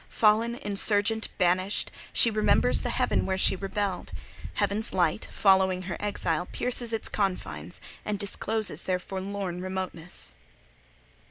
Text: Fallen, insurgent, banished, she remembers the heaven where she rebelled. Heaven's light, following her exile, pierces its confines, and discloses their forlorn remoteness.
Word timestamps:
Fallen, 0.09 0.55
insurgent, 0.55 1.29
banished, 1.37 1.91
she 2.11 2.31
remembers 2.31 2.81
the 2.81 2.89
heaven 2.89 3.23
where 3.27 3.37
she 3.37 3.55
rebelled. 3.55 4.11
Heaven's 4.55 4.93
light, 4.93 5.27
following 5.29 5.83
her 5.83 5.97
exile, 5.99 6.47
pierces 6.51 6.91
its 6.91 7.07
confines, 7.07 7.79
and 8.03 8.17
discloses 8.17 8.85
their 8.85 8.97
forlorn 8.97 9.61
remoteness. 9.61 10.31